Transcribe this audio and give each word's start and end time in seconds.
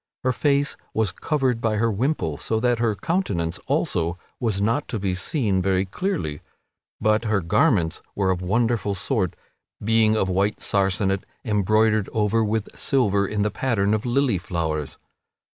Her 0.23 0.31
face 0.31 0.75
was 0.95 1.11
covered 1.11 1.61
by 1.61 1.75
her 1.75 1.91
wimple 1.91 2.39
so 2.39 2.59
that 2.59 2.79
her 2.79 2.95
countenance 2.95 3.59
also 3.67 4.17
was 4.39 4.59
not 4.59 4.87
to 4.87 4.97
be 4.99 5.13
seen 5.13 5.61
very 5.61 5.85
clearly, 5.85 6.41
but 6.99 7.25
her 7.25 7.39
garments 7.39 8.01
were 8.15 8.31
of 8.31 8.41
wonderful 8.41 8.95
sort, 8.95 9.35
being 9.79 10.17
of 10.17 10.27
white 10.27 10.59
sarcenet 10.59 11.23
embroidered 11.45 12.09
over 12.13 12.43
with 12.43 12.75
silver 12.75 13.27
in 13.27 13.43
the 13.43 13.51
pattern 13.51 13.93
of 13.93 14.03
lily 14.03 14.39
flowers. 14.39 14.97